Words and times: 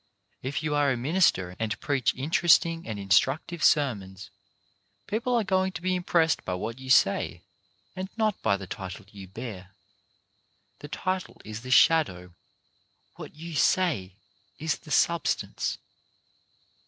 If 0.41 0.63
you 0.63 0.73
are 0.73 0.91
a 0.91 0.97
minister 0.97 1.55
and 1.59 1.79
preach 1.79 2.15
interest 2.15 2.65
ing 2.65 2.87
and 2.87 2.97
instructive 2.97 3.63
sermons, 3.63 4.31
people 5.05 5.35
are 5.35 5.43
going 5.43 5.71
to 5.73 5.81
be 5.83 5.93
impressed 5.93 6.43
by 6.43 6.55
what 6.55 6.79
you 6.79 6.89
say 6.89 7.43
and 7.95 8.09
not 8.17 8.41
by 8.41 8.57
the 8.57 8.65
title 8.65 9.05
you 9.11 9.27
bear. 9.27 9.75
The 10.79 10.87
title 10.87 11.39
is 11.45 11.61
the 11.61 11.69
shadow; 11.69 12.33
what 13.17 13.35
you 13.35 13.53
say 13.53 14.15
is 14.57 14.79
the 14.79 14.89
substance. 14.89 15.77